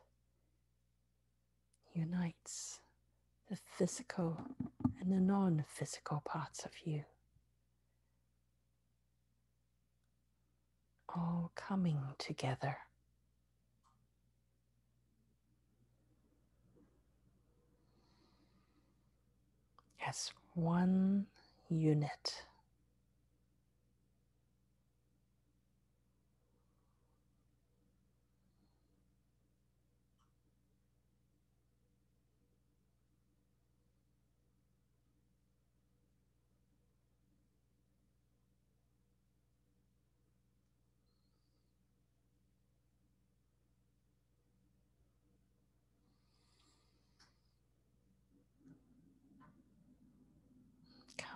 unites 1.94 2.80
the 3.48 3.56
physical 3.56 4.38
and 5.00 5.12
the 5.12 5.20
non 5.20 5.64
physical 5.68 6.22
parts 6.24 6.64
of 6.64 6.72
you, 6.84 7.04
all 11.08 11.50
coming 11.54 12.00
together. 12.18 12.76
As 20.06 20.30
one 20.54 21.26
unit. 21.68 22.42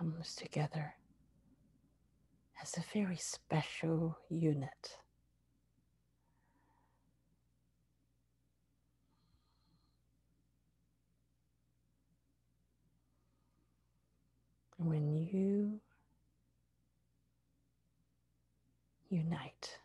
Comes 0.05 0.35
together 0.35 0.93
as 2.61 2.77
a 2.77 2.83
very 2.93 3.15
special 3.15 4.17
unit. 4.29 4.97
When 14.77 15.15
you 15.15 15.79
unite 19.09 19.79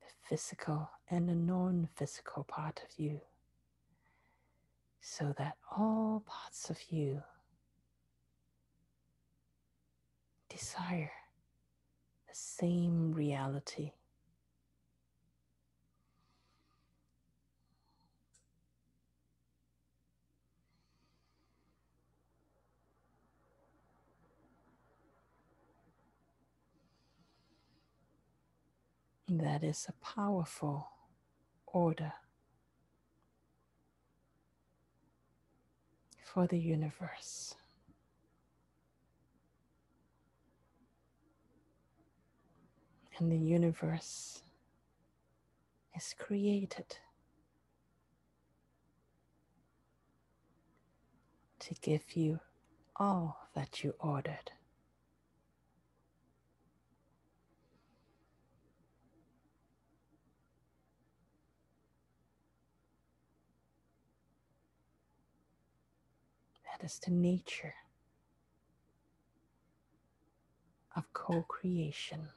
the 0.00 0.06
physical 0.28 0.88
and 1.10 1.28
the 1.28 1.34
non 1.34 1.88
physical 1.96 2.44
part 2.44 2.80
of 2.88 2.98
you, 2.98 3.20
so 5.00 5.34
that 5.36 5.56
all 5.76 6.22
parts 6.24 6.70
of 6.70 6.78
you 6.88 7.22
desire 10.52 11.12
the 12.28 12.34
same 12.34 13.12
reality. 13.12 13.92
That 29.28 29.64
is 29.64 29.86
a 29.88 30.04
powerful 30.04 30.88
order 31.66 32.12
for 36.24 36.46
the 36.46 36.58
universe. 36.58 37.54
And 43.18 43.30
the 43.30 43.36
universe 43.36 44.42
is 45.96 46.14
created 46.18 46.96
to 51.60 51.74
give 51.80 52.16
you 52.16 52.40
all 52.96 53.48
that 53.54 53.84
you 53.84 53.94
ordered. 54.00 54.52
That 66.70 66.84
is 66.84 66.98
the 66.98 67.12
nature 67.12 67.74
of 70.96 71.12
co 71.12 71.42
creation. 71.42 72.28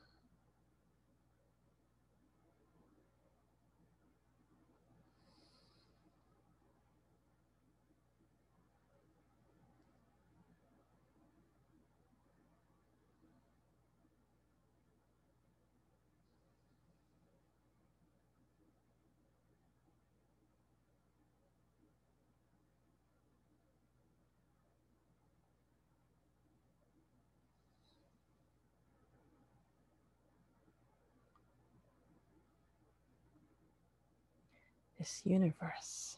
This 35.06 35.22
universe 35.24 36.18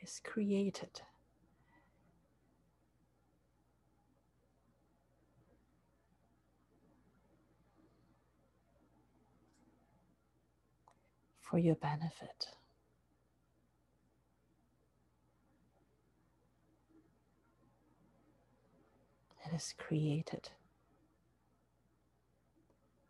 is 0.00 0.20
created 0.22 1.00
for 11.40 11.58
your 11.58 11.74
benefit. 11.74 12.46
It 19.44 19.56
is 19.56 19.74
created 19.76 20.50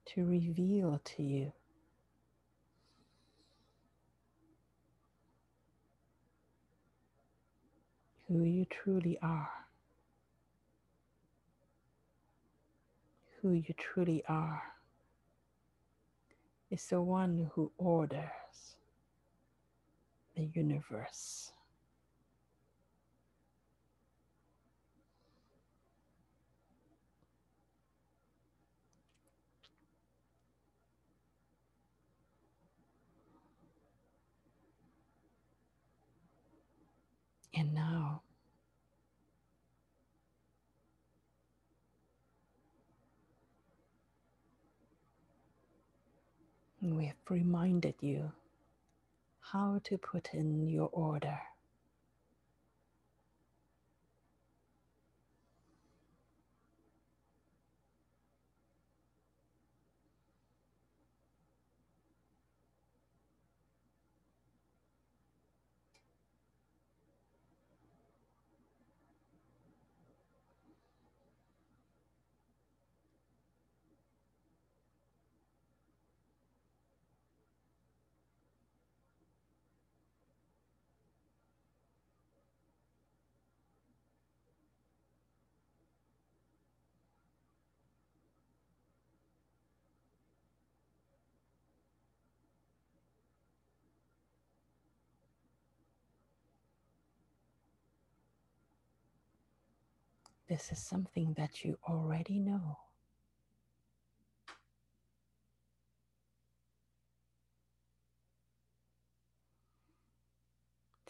to 0.07 0.25
reveal 0.25 0.99
to 1.05 1.23
you 1.23 1.53
who 8.35 8.43
you 8.43 8.65
truly 8.65 9.17
are. 9.23 9.49
Who 13.41 13.53
you 13.53 13.73
truly 13.79 14.25
are 14.29 14.61
is 16.69 16.85
the 16.87 17.01
one 17.01 17.49
who 17.55 17.71
orders 17.79 18.75
the 20.35 20.51
universe. 20.53 21.53
And 37.57 37.75
now, 37.75 38.23
we 46.83 47.07
have 47.07 47.17
reminded 47.31 47.95
you 48.01 48.33
how 49.41 49.81
to 49.85 49.99
put 49.99 50.31
in 50.35 50.69
your 50.69 50.91
order. 50.93 51.39
This 100.49 100.73
is 100.73 100.79
something 100.79 101.35
that 101.39 101.65
you 101.65 101.79
already 101.89 102.39
know. 102.39 102.79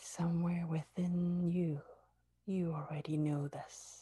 Somewhere 0.00 0.66
within 0.68 1.50
you, 1.50 1.80
you 2.46 2.74
already 2.74 3.16
know 3.16 3.48
this. 3.48 3.93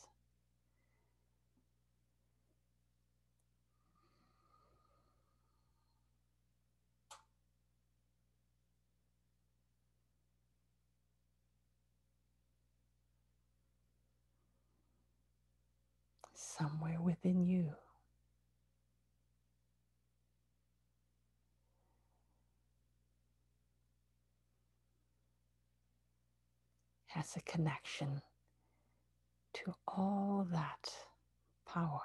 Somewhere 16.59 17.01
within 17.01 17.47
you, 17.47 17.71
has 27.09 27.35
a 27.37 27.41
connection 27.43 28.21
to 29.55 29.75
all 29.89 30.47
that 30.53 30.91
power. 31.67 32.01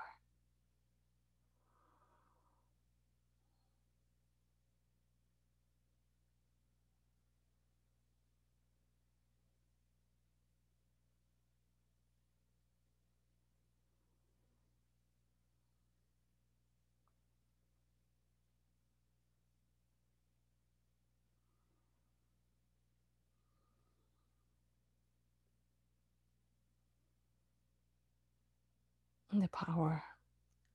The 29.48 29.66
power 29.66 30.04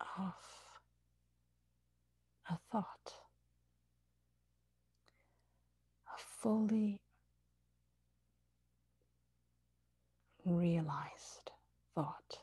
of 0.01 0.35
a 2.51 2.57
thought, 2.71 3.13
a 6.09 6.19
fully 6.41 7.01
realized 10.45 11.51
thought. 11.95 12.39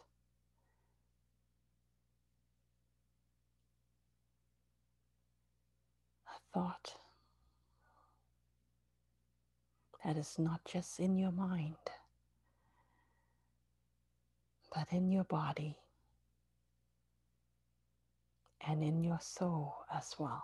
A 6.28 6.54
thought 6.54 6.96
that 10.06 10.18
is 10.18 10.36
not 10.38 10.62
just 10.66 11.00
in 11.00 11.18
your 11.18 11.32
mind, 11.32 11.76
but 14.74 14.88
in 14.92 15.10
your 15.12 15.24
body 15.24 15.76
and 18.68 18.84
in 18.84 19.04
your 19.04 19.20
soul 19.22 19.76
as 19.96 20.16
well. 20.20 20.44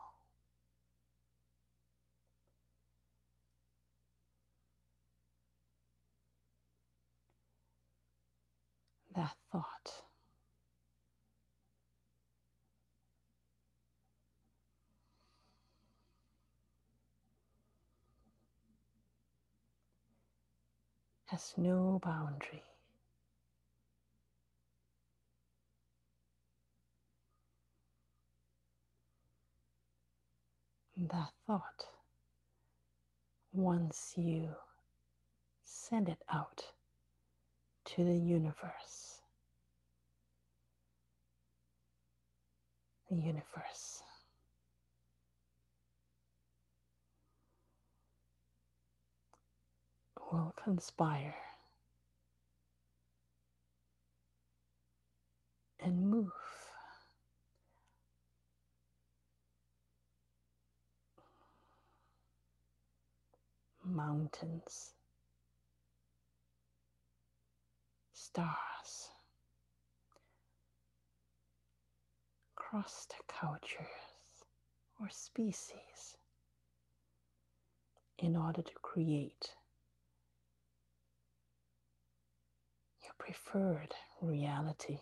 That 9.15 9.35
thought 9.51 10.03
has 21.27 21.53
no 21.57 21.99
boundary. 22.03 22.63
That 30.97 31.31
thought, 31.45 31.85
once 33.51 34.13
you 34.15 34.49
send 35.63 36.07
it 36.07 36.21
out 36.31 36.63
to 37.85 38.05
the 38.05 38.15
universe, 38.17 39.19
the 43.09 43.17
universe 43.17 44.03
will 50.31 50.53
conspire 50.63 51.35
and 55.79 56.09
move. 56.09 56.31
Mountains, 63.85 64.93
stars, 68.13 69.11
crossed 72.55 73.13
cultures 73.27 73.85
or 74.99 75.09
species 75.09 76.17
in 78.17 78.35
order 78.35 78.61
to 78.61 78.73
create 78.81 79.55
your 83.03 83.13
preferred 83.19 83.93
reality. 84.21 84.99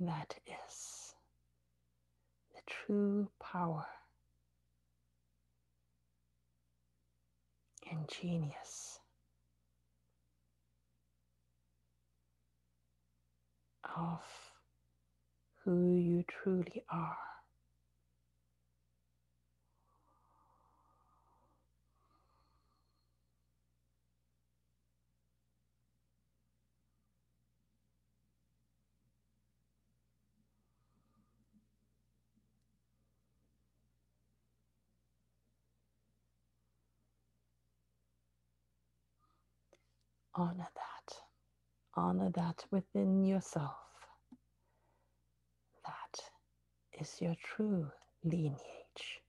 That 0.00 0.36
is 0.46 1.14
the 2.54 2.60
true 2.66 3.28
power 3.40 3.86
and 7.90 8.08
genius 8.08 9.00
of 13.96 14.20
who 15.64 15.94
you 15.96 16.24
truly 16.28 16.82
are. 16.90 17.16
Honor 40.38 40.68
that. 40.76 41.16
Honor 41.96 42.30
that 42.30 42.64
within 42.70 43.24
yourself. 43.24 43.76
That 45.86 46.20
is 47.00 47.20
your 47.20 47.36
true 47.42 47.90
lineage. 48.24 49.22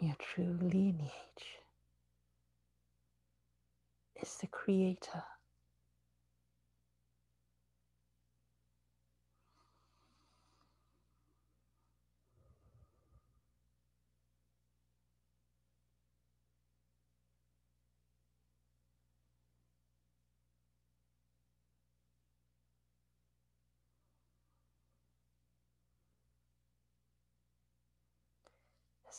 Your 0.00 0.16
true 0.18 0.58
lineage 0.62 1.10
is 4.22 4.36
the 4.40 4.48
creator. 4.48 5.24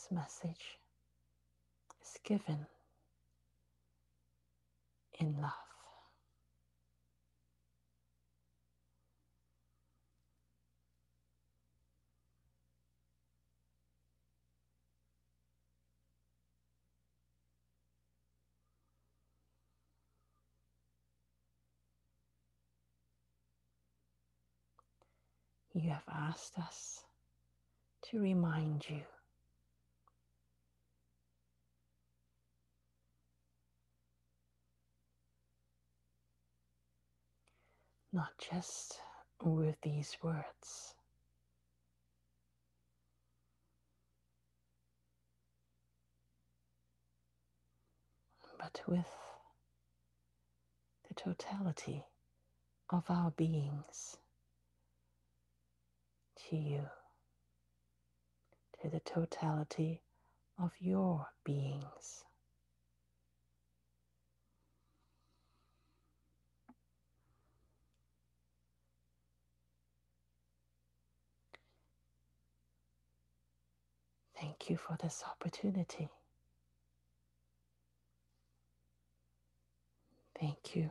This 0.02 0.10
message 0.10 0.78
is 2.02 2.18
given 2.24 2.66
in 5.20 5.36
love. 5.40 5.52
You 25.74 25.90
have 25.90 26.02
asked 26.12 26.58
us 26.58 27.04
to 28.10 28.20
remind 28.20 28.84
you 28.88 29.02
not 38.12 38.30
just 38.38 39.00
with 39.42 39.76
these 39.82 40.16
words, 40.22 40.94
but 48.58 48.80
with 48.86 49.06
the 51.08 51.14
totality 51.14 52.04
of 52.90 53.04
our 53.08 53.30
beings 53.32 54.16
to 56.50 56.56
you, 56.56 56.82
to 58.82 58.88
the 58.90 59.00
totality 59.00 60.02
of 60.58 60.72
your 60.80 61.28
beings. 61.44 62.24
Thank 74.42 74.70
you 74.70 74.78
for 74.78 74.98
this 75.02 75.24
opportunity. 75.30 76.10
Thank 80.40 80.76
you, 80.76 80.90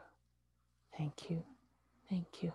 thank 0.97 1.29
you, 1.29 1.43
thank 2.09 2.43
you. 2.43 2.53